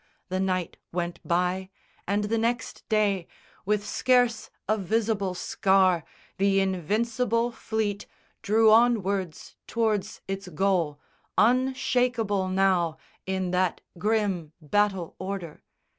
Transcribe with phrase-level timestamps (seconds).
[0.29, 1.69] The night went by,
[2.07, 3.27] and the next day,
[3.67, 6.03] With scarce a visible scar
[6.39, 8.07] the Invincible Fleet
[8.41, 10.99] Drew onwards tow'rds its goal,
[11.37, 15.61] unshakeable now In that grim battle order.